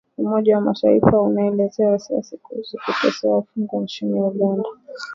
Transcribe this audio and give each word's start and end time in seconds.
Umoja 0.17 0.55
wa 0.55 0.61
mataifa 0.61 1.21
unaelezea 1.21 1.89
wasiwasi 1.89 2.37
kuhusu 2.37 2.77
kuteswa 2.85 3.35
wafungwa 3.35 3.81
nchini 3.83 4.21
Uganda 4.21 4.69